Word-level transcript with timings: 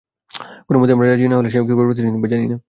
কোনোমতেই 0.67 0.89
না 0.89 0.95
আমরা 0.95 1.07
রাজি 1.07 1.25
না 1.27 1.35
হলে 1.37 1.49
সে 1.49 1.57
কীভাবে 1.61 1.87
প্রতিশোধ 1.87 2.11
নিবে 2.15 2.29
জানি 2.33 2.45
না। 2.45 2.57